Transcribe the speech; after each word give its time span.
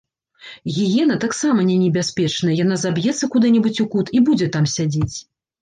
Гіена 0.77 1.17
таксама 1.25 1.65
не 1.69 1.75
небяспечная, 1.83 2.55
яна 2.63 2.75
заб'ецца 2.85 3.31
куды-небудзь 3.37 3.83
у 3.85 3.89
кут 3.93 4.11
і 4.17 4.27
будзе 4.31 4.47
там 4.57 4.65
сядзець. 4.77 5.17